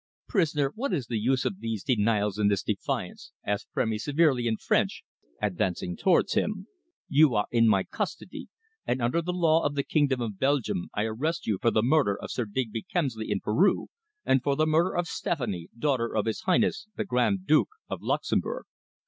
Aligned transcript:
"Prisoner, 0.27 0.71
what 0.73 0.91
is 0.93 1.05
the 1.05 1.19
use 1.19 1.45
of 1.45 1.59
these 1.59 1.83
denials 1.83 2.39
and 2.39 2.49
this 2.49 2.63
defiance?" 2.63 3.33
asked 3.45 3.67
Frémy 3.77 4.01
severely 4.01 4.47
in 4.47 4.57
French, 4.57 5.03
advancing 5.39 5.95
towards 5.95 6.33
him. 6.33 6.65
"You 7.07 7.35
are 7.35 7.45
in 7.51 7.67
my 7.67 7.83
custody 7.83 8.47
and 8.87 8.99
under 8.99 9.21
the 9.21 9.31
law 9.31 9.63
of 9.63 9.75
the 9.75 9.83
Kingdom 9.83 10.19
of 10.19 10.39
Belgium 10.39 10.89
I 10.95 11.03
arrest 11.03 11.45
you 11.45 11.59
for 11.61 11.69
the 11.69 11.83
murder 11.83 12.19
of 12.19 12.31
Sir 12.31 12.45
Digby 12.45 12.81
Kemsley, 12.81 13.29
in 13.29 13.41
Peru, 13.41 13.89
and 14.25 14.41
for 14.41 14.55
the 14.55 14.65
murder 14.65 14.95
of 14.97 15.05
Stephanie, 15.05 15.69
daughter 15.77 16.15
of 16.15 16.25
his 16.25 16.41
Highness 16.47 16.87
the 16.97 17.05
Grand 17.05 17.45
Duke 17.45 17.69
of 17.87 18.01
Luxemburg." 18.01 18.63